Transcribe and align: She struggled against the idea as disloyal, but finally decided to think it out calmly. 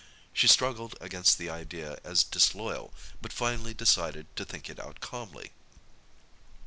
She 0.33 0.47
struggled 0.47 0.95
against 0.99 1.37
the 1.37 1.51
idea 1.51 1.99
as 2.03 2.23
disloyal, 2.23 2.91
but 3.21 3.31
finally 3.31 3.75
decided 3.75 4.35
to 4.35 4.43
think 4.43 4.67
it 4.67 4.79
out 4.79 4.99
calmly. 4.99 5.51